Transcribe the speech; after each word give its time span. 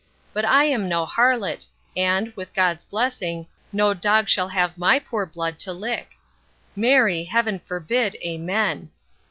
But 0.33 0.45
I 0.45 0.63
am 0.63 0.89
no 0.89 1.05
harlot; 1.05 1.67
and, 1.95 2.35
with 2.35 2.55
God's 2.55 2.83
blessing, 2.83 3.45
no 3.71 3.93
dog 3.93 4.29
shall 4.29 4.47
have 4.47 4.75
my 4.75 4.97
poor 4.97 5.27
blood 5.27 5.59
to 5.59 5.73
lick: 5.73 6.17
marry, 6.75 7.25
Heaven 7.25 7.59
forbid, 7.59 8.15
amen! 8.25 8.89